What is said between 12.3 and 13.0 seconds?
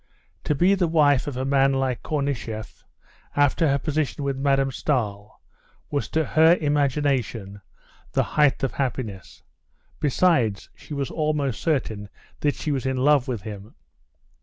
that she was in